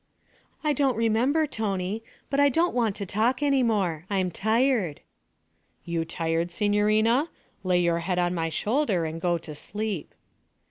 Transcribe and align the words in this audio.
'I 0.63 0.73
don't 0.73 0.95
remember, 0.95 1.45
Tony, 1.45 2.03
but 2.31 2.39
I 2.39 2.49
don't 2.49 2.73
want 2.73 2.95
to 2.95 3.05
talk 3.05 3.43
any 3.43 3.61
more; 3.61 4.07
I'm 4.09 4.31
tired.' 4.31 5.01
'You 5.85 6.05
tired, 6.05 6.49
signorina? 6.49 7.29
Lay 7.63 7.81
your 7.81 7.99
head 7.99 8.17
on 8.17 8.33
my 8.33 8.49
shoulder 8.49 9.05
and 9.05 9.21
go 9.21 9.37
to 9.37 9.53
sleep.' 9.53 10.11